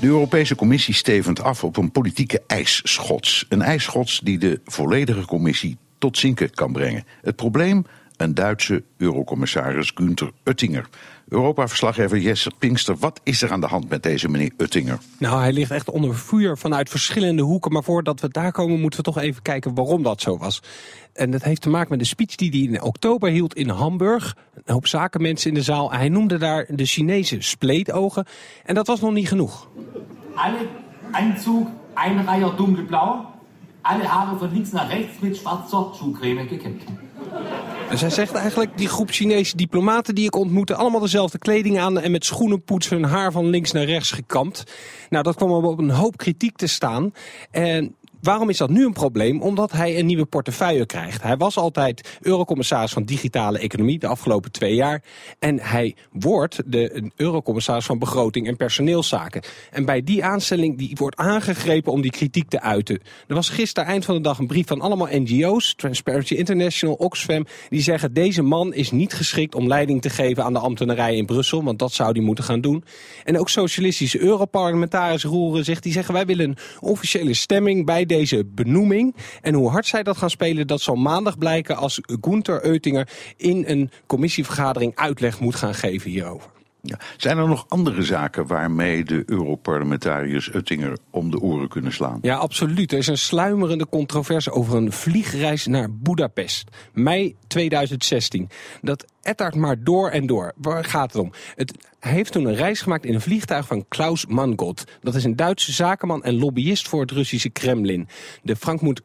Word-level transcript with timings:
De 0.00 0.06
Europese 0.06 0.54
Commissie 0.54 0.94
stevend 0.94 1.42
af 1.42 1.64
op 1.64 1.76
een 1.76 1.90
politieke 1.90 2.42
ijsschots. 2.46 3.46
Een 3.48 3.62
ijsschots 3.62 4.20
die 4.20 4.38
de 4.38 4.60
volledige 4.64 5.24
commissie 5.24 5.76
tot 5.98 6.18
zinken 6.18 6.50
kan 6.50 6.72
brengen. 6.72 7.04
Het 7.22 7.36
probleem? 7.36 7.84
Een 8.16 8.34
Duitse 8.34 8.82
eurocommissaris 8.96 9.92
Günther 9.94 10.30
Oettinger. 10.46 10.88
Europa-verslaggever 11.28 12.18
Jesse 12.18 12.50
Pinkster, 12.58 12.96
wat 12.96 13.20
is 13.22 13.42
er 13.42 13.52
aan 13.52 13.60
de 13.60 13.66
hand 13.66 13.88
met 13.88 14.02
deze 14.02 14.28
meneer 14.28 14.52
Oettinger? 14.58 14.98
Nou, 15.18 15.40
hij 15.40 15.52
ligt 15.52 15.70
echt 15.70 15.90
onder 15.90 16.14
vuur 16.14 16.56
vanuit 16.56 16.90
verschillende 16.90 17.42
hoeken. 17.42 17.72
Maar 17.72 17.82
voordat 17.82 18.20
we 18.20 18.28
daar 18.28 18.52
komen, 18.52 18.80
moeten 18.80 18.98
we 18.98 19.04
toch 19.04 19.18
even 19.18 19.42
kijken 19.42 19.74
waarom 19.74 20.02
dat 20.02 20.20
zo 20.20 20.38
was. 20.38 20.62
En 21.12 21.30
dat 21.30 21.42
heeft 21.42 21.60
te 21.60 21.68
maken 21.68 21.90
met 21.90 21.98
de 21.98 22.04
speech 22.04 22.34
die 22.34 22.50
hij 22.50 22.60
in 22.60 22.82
oktober 22.82 23.30
hield 23.30 23.54
in 23.54 23.68
Hamburg. 23.68 24.36
Een 24.54 24.72
hoop 24.72 24.86
zakenmensen 24.86 25.48
in 25.50 25.54
de 25.54 25.62
zaal. 25.62 25.92
Hij 25.92 26.08
noemde 26.08 26.38
daar 26.38 26.66
de 26.68 26.84
Chinese 26.84 27.40
spleetogen. 27.40 28.26
En 28.64 28.74
dat 28.74 28.86
was 28.86 29.00
nog 29.00 29.12
niet 29.12 29.28
genoeg. 29.28 29.68
Alle 30.34 30.68
Anzug, 31.10 31.66
ein 31.94 32.24
Reiher 32.24 32.56
dunkelblau. 32.56 33.24
Alle 33.82 34.04
Haare 34.04 34.36
van 34.36 34.52
links 34.52 34.70
naar 34.70 34.88
rechts 34.88 35.18
met 35.18 35.36
schwarzer 35.36 35.84
Schuhcreme 35.94 36.46
gekempt. 36.46 36.84
Dus 37.90 38.00
hij 38.00 38.10
zegt 38.10 38.34
eigenlijk, 38.34 38.78
die 38.78 38.88
groep 38.88 39.10
Chinese 39.10 39.56
diplomaten 39.56 40.14
die 40.14 40.24
ik 40.24 40.36
ontmoette... 40.36 40.74
allemaal 40.74 41.00
dezelfde 41.00 41.38
kleding 41.38 41.78
aan 41.78 42.00
en 42.00 42.10
met 42.10 42.24
schoenen 42.24 42.62
poetsen... 42.62 42.96
hun 42.96 43.10
haar 43.10 43.32
van 43.32 43.46
links 43.46 43.72
naar 43.72 43.84
rechts 43.84 44.10
gekamd. 44.10 44.64
Nou, 45.10 45.22
dat 45.22 45.36
kwam 45.36 45.50
op 45.50 45.78
een 45.78 45.90
hoop 45.90 46.16
kritiek 46.16 46.56
te 46.56 46.66
staan. 46.66 47.12
En 47.50 47.94
Waarom 48.26 48.48
is 48.48 48.56
dat 48.56 48.70
nu 48.70 48.84
een 48.84 48.92
probleem? 48.92 49.42
Omdat 49.42 49.72
hij 49.72 49.98
een 49.98 50.06
nieuwe 50.06 50.24
portefeuille 50.24 50.86
krijgt. 50.86 51.22
Hij 51.22 51.36
was 51.36 51.56
altijd 51.56 52.18
eurocommissaris 52.20 52.92
van 52.92 53.04
digitale 53.04 53.58
economie 53.58 53.98
de 53.98 54.06
afgelopen 54.06 54.52
twee 54.52 54.74
jaar. 54.74 55.02
En 55.38 55.60
hij 55.60 55.94
wordt 56.12 56.62
de 56.66 57.10
eurocommissaris 57.16 57.84
van 57.84 57.98
begroting 57.98 58.46
en 58.46 58.56
personeelszaken. 58.56 59.42
En 59.70 59.84
bij 59.84 60.02
die 60.02 60.24
aanstelling 60.24 60.78
die 60.78 60.90
wordt 60.94 61.16
aangegrepen 61.16 61.92
om 61.92 62.00
die 62.00 62.10
kritiek 62.10 62.48
te 62.48 62.60
uiten. 62.60 63.00
Er 63.26 63.34
was 63.34 63.48
gisteren 63.48 63.88
eind 63.88 64.04
van 64.04 64.14
de 64.14 64.20
dag 64.20 64.38
een 64.38 64.46
brief 64.46 64.66
van 64.66 64.80
allemaal 64.80 65.08
NGO's, 65.10 65.74
Transparency 65.74 66.34
International, 66.34 66.94
Oxfam, 66.94 67.46
die 67.68 67.82
zeggen 67.82 68.12
deze 68.12 68.42
man 68.42 68.74
is 68.74 68.90
niet 68.90 69.12
geschikt 69.12 69.54
om 69.54 69.66
leiding 69.66 70.02
te 70.02 70.10
geven 70.10 70.44
aan 70.44 70.52
de 70.52 70.58
ambtenarij 70.58 71.16
in 71.16 71.26
Brussel, 71.26 71.64
want 71.64 71.78
dat 71.78 71.92
zou 71.92 72.12
hij 72.12 72.22
moeten 72.22 72.44
gaan 72.44 72.60
doen. 72.60 72.84
En 73.24 73.38
ook 73.38 73.48
socialistische 73.48 74.20
Europarlementariërs 74.20 75.24
roeren 75.24 75.64
zich, 75.64 75.80
die 75.80 75.92
zeggen 75.92 76.14
wij 76.14 76.26
willen 76.26 76.48
een 76.48 76.56
officiële 76.80 77.34
stemming 77.34 77.86
bij 77.86 78.06
deze 78.18 78.44
benoeming. 78.44 79.14
En 79.40 79.54
hoe 79.54 79.70
hard 79.70 79.86
zij 79.86 80.02
dat 80.02 80.16
gaan 80.16 80.30
spelen, 80.30 80.66
dat 80.66 80.80
zal 80.80 80.94
maandag 80.94 81.38
blijken 81.38 81.76
als 81.76 82.00
Gunther 82.20 82.66
Oettinger 82.66 83.08
in 83.36 83.64
een 83.66 83.90
commissievergadering 84.06 84.96
uitleg 84.96 85.40
moet 85.40 85.54
gaan 85.54 85.74
geven 85.74 86.10
hierover. 86.10 86.50
Ja. 86.82 86.98
Zijn 87.16 87.38
er 87.38 87.48
nog 87.48 87.64
andere 87.68 88.02
zaken 88.02 88.46
waarmee 88.46 89.04
de 89.04 89.22
Europarlementariërs 89.26 90.54
Uttinger 90.54 90.98
om 91.10 91.30
de 91.30 91.40
oren 91.40 91.68
kunnen 91.68 91.92
slaan? 91.92 92.18
Ja, 92.22 92.36
absoluut. 92.36 92.92
Er 92.92 92.98
is 92.98 93.06
een 93.06 93.18
sluimerende 93.18 93.88
controverse 93.88 94.50
over 94.50 94.76
een 94.76 94.92
vliegreis 94.92 95.66
naar 95.66 95.92
Budapest. 95.92 96.70
Mei 96.92 97.36
2016. 97.46 98.48
Dat 98.82 99.04
ettert 99.26 99.54
maar 99.54 99.84
door 99.84 100.08
en 100.08 100.26
door. 100.26 100.52
Waar 100.56 100.84
gaat 100.84 101.12
het 101.12 101.22
om? 101.22 101.32
Het, 101.54 101.72
heeft 102.08 102.32
toen 102.32 102.44
een 102.44 102.54
reis 102.54 102.80
gemaakt 102.80 103.04
in 103.04 103.14
een 103.14 103.20
vliegtuig 103.20 103.66
van 103.66 103.84
Klaus 103.88 104.26
Mangold. 104.26 104.84
Dat 105.00 105.14
is 105.14 105.24
een 105.24 105.36
Duitse 105.36 105.72
zakenman 105.72 106.24
en 106.24 106.38
lobbyist 106.38 106.88
voor 106.88 107.00
het 107.00 107.10
Russische 107.10 107.50
Kremlin. 107.50 108.08
De 108.42 108.56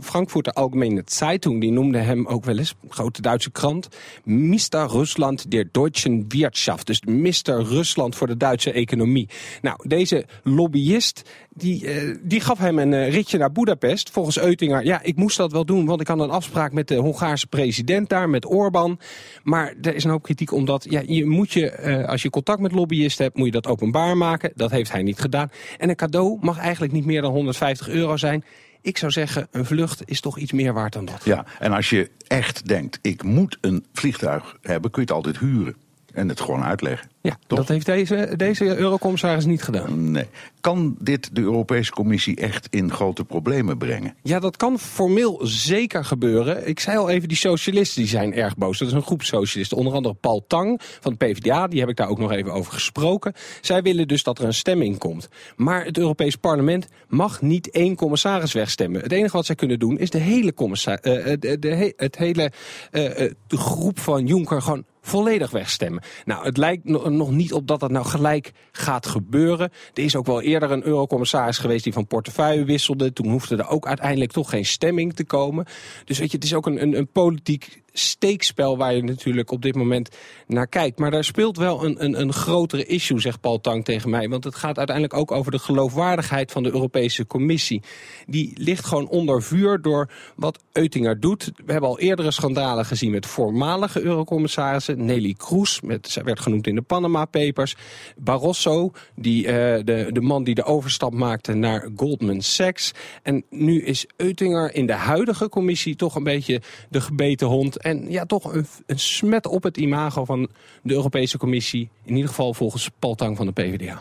Frankfurter 0.00 0.52
Allgemeine 0.52 1.02
Zeitung 1.04 1.60
die 1.60 1.72
noemde 1.72 1.98
hem 1.98 2.26
ook 2.26 2.44
wel 2.44 2.58
eens, 2.58 2.74
grote 2.88 3.22
Duitse 3.22 3.50
krant, 3.50 3.88
Mr. 4.24 4.86
Rusland 4.86 5.50
der 5.50 5.68
deutschen 5.72 6.24
Wirtschaft. 6.28 6.86
Dus 6.86 7.00
Mr. 7.00 7.62
Rusland 7.62 8.16
voor 8.16 8.26
de 8.26 8.36
Duitse 8.36 8.72
economie. 8.72 9.28
Nou, 9.62 9.88
deze 9.88 10.26
lobbyist 10.42 11.22
die, 11.56 11.84
uh, 11.84 12.16
die 12.22 12.40
gaf 12.40 12.58
hem 12.58 12.78
een 12.78 12.92
uh, 12.92 13.10
ritje 13.10 13.38
naar 13.38 13.52
Budapest. 13.52 14.10
Volgens 14.10 14.38
Eutinger, 14.38 14.84
ja, 14.84 15.02
ik 15.02 15.16
moest 15.16 15.36
dat 15.36 15.52
wel 15.52 15.64
doen, 15.64 15.86
want 15.86 16.00
ik 16.00 16.08
had 16.08 16.20
een 16.20 16.30
afspraak 16.30 16.72
met 16.72 16.88
de 16.88 16.96
Hongaarse 16.96 17.46
president 17.46 18.08
daar, 18.08 18.28
met 18.28 18.50
Orbán. 18.50 18.98
Maar 19.42 19.74
er 19.82 19.94
is 19.94 20.03
een 20.04 20.10
hoop 20.10 20.22
kritiek 20.22 20.52
omdat 20.52 20.86
ja, 20.88 21.02
je 21.06 21.26
moet 21.26 21.52
je, 21.52 21.78
uh, 21.84 22.08
als 22.08 22.22
je 22.22 22.30
contact 22.30 22.60
met 22.60 22.72
lobbyisten 22.72 23.24
hebt, 23.24 23.36
moet 23.36 23.46
je 23.46 23.52
dat 23.52 23.66
openbaar 23.66 24.16
maken. 24.16 24.52
Dat 24.54 24.70
heeft 24.70 24.92
hij 24.92 25.02
niet 25.02 25.18
gedaan. 25.18 25.50
En 25.78 25.88
een 25.88 25.96
cadeau 25.96 26.38
mag 26.40 26.58
eigenlijk 26.58 26.92
niet 26.92 27.04
meer 27.04 27.22
dan 27.22 27.32
150 27.32 27.88
euro 27.88 28.16
zijn. 28.16 28.44
Ik 28.80 28.98
zou 28.98 29.12
zeggen, 29.12 29.48
een 29.50 29.64
vlucht 29.64 30.02
is 30.04 30.20
toch 30.20 30.38
iets 30.38 30.52
meer 30.52 30.72
waard 30.72 30.92
dan 30.92 31.04
dat. 31.04 31.24
Ja, 31.24 31.44
en 31.58 31.72
als 31.72 31.90
je 31.90 32.10
echt 32.26 32.68
denkt, 32.68 32.98
ik 33.02 33.22
moet 33.22 33.58
een 33.60 33.84
vliegtuig 33.92 34.58
hebben, 34.62 34.90
kun 34.90 35.02
je 35.02 35.08
het 35.08 35.16
altijd 35.16 35.38
huren. 35.38 35.74
En 36.14 36.28
het 36.28 36.40
gewoon 36.40 36.64
uitleggen. 36.64 37.08
Ja, 37.20 37.38
Toch? 37.46 37.58
dat 37.58 37.68
heeft 37.68 37.86
deze, 37.86 38.34
deze 38.36 38.76
eurocommissaris 38.76 39.44
niet 39.44 39.62
gedaan. 39.62 40.10
Nee. 40.10 40.26
Kan 40.60 40.96
dit 40.98 41.34
de 41.34 41.40
Europese 41.40 41.92
Commissie 41.92 42.36
echt 42.36 42.66
in 42.70 42.92
grote 42.92 43.24
problemen 43.24 43.78
brengen? 43.78 44.14
Ja, 44.22 44.38
dat 44.38 44.56
kan 44.56 44.78
formeel 44.78 45.40
zeker 45.42 46.04
gebeuren. 46.04 46.68
Ik 46.68 46.80
zei 46.80 46.98
al 46.98 47.08
even, 47.08 47.28
die 47.28 47.36
socialisten 47.36 48.00
die 48.00 48.10
zijn 48.10 48.34
erg 48.34 48.56
boos. 48.56 48.78
Dat 48.78 48.88
is 48.88 48.94
een 48.94 49.02
groep 49.02 49.22
socialisten. 49.22 49.76
Onder 49.76 49.92
andere 49.92 50.14
Paul 50.14 50.44
Tang 50.46 50.80
van 51.00 51.14
de 51.16 51.26
PvdA, 51.26 51.66
die 51.66 51.80
heb 51.80 51.88
ik 51.88 51.96
daar 51.96 52.08
ook 52.08 52.18
nog 52.18 52.32
even 52.32 52.52
over 52.52 52.72
gesproken. 52.72 53.32
Zij 53.60 53.82
willen 53.82 54.08
dus 54.08 54.22
dat 54.22 54.38
er 54.38 54.44
een 54.44 54.54
stemming 54.54 54.98
komt. 54.98 55.28
Maar 55.56 55.84
het 55.84 55.98
Europees 55.98 56.36
Parlement 56.36 56.88
mag 57.08 57.42
niet 57.42 57.70
één 57.70 57.96
commissaris 57.96 58.52
wegstemmen. 58.52 59.00
Het 59.00 59.12
enige 59.12 59.36
wat 59.36 59.46
zij 59.46 59.54
kunnen 59.54 59.78
doen 59.78 59.98
is 59.98 60.10
de 60.10 60.18
hele, 60.18 60.54
commissar, 60.54 60.98
uh, 61.02 61.32
de, 61.38 61.58
de, 61.58 61.94
het 61.96 62.16
hele 62.16 62.52
uh, 62.92 63.02
de 63.46 63.56
groep 63.56 63.98
van 63.98 64.26
Juncker 64.26 64.62
gewoon 64.62 64.84
volledig 65.04 65.50
wegstemmen. 65.50 66.02
Nou, 66.24 66.44
het 66.44 66.56
lijkt 66.56 66.84
nog 66.84 67.30
niet 67.30 67.52
op 67.52 67.66
dat 67.66 67.80
dat 67.80 67.90
nou 67.90 68.06
gelijk 68.06 68.52
gaat 68.72 69.06
gebeuren. 69.06 69.70
Er 69.94 70.04
is 70.04 70.16
ook 70.16 70.26
wel 70.26 70.42
eerder 70.42 70.70
een 70.70 70.86
eurocommissaris 70.86 71.58
geweest 71.58 71.84
die 71.84 71.92
van 71.92 72.06
portefeuille 72.06 72.64
wisselde. 72.64 73.12
Toen 73.12 73.30
hoefde 73.30 73.56
er 73.56 73.68
ook 73.68 73.86
uiteindelijk 73.86 74.32
toch 74.32 74.50
geen 74.50 74.64
stemming 74.64 75.14
te 75.14 75.24
komen. 75.24 75.66
Dus 76.04 76.18
weet 76.18 76.30
je, 76.30 76.36
het 76.36 76.46
is 76.46 76.54
ook 76.54 76.66
een, 76.66 76.82
een, 76.82 76.96
een 76.96 77.08
politiek 77.08 77.82
steekspel 77.96 78.76
waar 78.76 78.94
je 78.94 79.02
natuurlijk 79.02 79.50
op 79.50 79.62
dit 79.62 79.74
moment 79.74 80.08
naar 80.46 80.66
kijkt. 80.66 80.98
Maar 80.98 81.10
daar 81.10 81.24
speelt 81.24 81.56
wel 81.56 81.84
een, 81.84 82.04
een, 82.04 82.20
een 82.20 82.32
grotere 82.32 82.84
issue, 82.84 83.20
zegt 83.20 83.40
Paul 83.40 83.60
Tang 83.60 83.84
tegen 83.84 84.10
mij. 84.10 84.28
Want 84.28 84.44
het 84.44 84.54
gaat 84.54 84.78
uiteindelijk 84.78 85.16
ook 85.16 85.32
over 85.32 85.50
de 85.50 85.58
geloofwaardigheid 85.58 86.52
van 86.52 86.62
de 86.62 86.72
Europese 86.72 87.26
Commissie. 87.26 87.82
Die 88.26 88.52
ligt 88.54 88.84
gewoon 88.84 89.08
onder 89.08 89.42
vuur 89.42 89.80
door 89.82 90.10
wat 90.36 90.58
Eutinger 90.72 91.20
doet. 91.20 91.52
We 91.66 91.72
hebben 91.72 91.90
al 91.90 91.98
eerdere 91.98 92.30
schandalen 92.30 92.84
gezien 92.84 93.10
met 93.10 93.26
voormalige 93.26 94.02
eurocommissarissen. 94.02 95.04
Nelly 95.04 95.34
Kroes, 95.36 95.80
met, 95.80 96.08
zij 96.08 96.24
werd 96.24 96.40
genoemd 96.40 96.66
in 96.66 96.74
de 96.74 96.82
Panama 96.82 97.24
Papers. 97.24 97.76
Barroso, 98.16 98.92
die, 99.14 99.46
uh, 99.46 99.52
de, 99.52 100.08
de 100.12 100.20
man 100.20 100.44
die 100.44 100.54
de 100.54 100.64
overstap 100.64 101.12
maakte 101.12 101.54
naar 101.54 101.88
Goldman 101.96 102.42
Sachs. 102.42 102.92
En 103.22 103.44
nu 103.50 103.82
is 103.82 104.06
Eutinger 104.16 104.74
in 104.74 104.86
de 104.86 104.92
huidige 104.92 105.48
commissie 105.48 105.96
toch 105.96 106.14
een 106.14 106.24
beetje 106.24 106.60
de 106.90 107.00
gebeten 107.00 107.46
hond 107.46 107.82
en 107.84 108.10
ja, 108.10 108.24
toch 108.24 108.52
een, 108.52 108.66
een 108.86 108.98
smet 108.98 109.46
op 109.46 109.62
het 109.62 109.76
imago 109.76 110.24
van 110.24 110.48
de 110.82 110.94
Europese 110.94 111.38
Commissie. 111.38 111.90
In 112.04 112.14
ieder 112.14 112.28
geval 112.28 112.54
volgens 112.54 112.90
Paul 112.98 113.14
Tang 113.14 113.36
van 113.36 113.46
de 113.46 113.52
PvdA. 113.52 114.00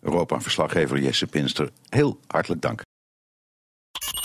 Europa-verslaggever 0.00 1.00
Jesse 1.00 1.26
Pinster, 1.26 1.70
heel 1.88 2.18
hartelijk 2.26 2.60
dank. 2.60 2.82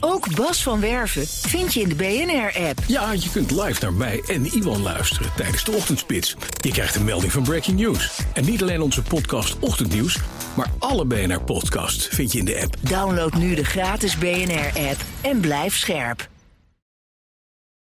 Ook 0.00 0.34
Bas 0.34 0.62
van 0.62 0.80
Werven 0.80 1.26
vind 1.26 1.74
je 1.74 1.80
in 1.80 1.88
de 1.88 1.94
BNR-app. 1.94 2.78
Ja, 2.86 3.12
je 3.12 3.30
kunt 3.30 3.50
live 3.50 3.82
naar 3.82 3.92
mij 3.92 4.22
en 4.26 4.44
Iwan 4.44 4.82
luisteren 4.82 5.32
tijdens 5.36 5.64
de 5.64 5.72
ochtendspits. 5.72 6.36
Je 6.60 6.70
krijgt 6.70 6.94
een 6.94 7.04
melding 7.04 7.32
van 7.32 7.42
Breaking 7.42 7.80
News. 7.80 8.20
En 8.32 8.44
niet 8.44 8.62
alleen 8.62 8.80
onze 8.80 9.02
podcast 9.02 9.58
Ochtendnieuws, 9.58 10.18
maar 10.56 10.70
alle 10.78 11.04
BNR-podcasts 11.04 12.06
vind 12.06 12.32
je 12.32 12.38
in 12.38 12.44
de 12.44 12.60
app. 12.62 12.76
Download 12.80 13.34
nu 13.34 13.54
de 13.54 13.64
gratis 13.64 14.18
BNR-app 14.18 15.04
en 15.22 15.40
blijf 15.40 15.76
scherp. 15.76 16.28